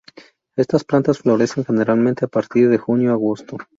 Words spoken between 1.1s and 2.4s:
florecen generalmente a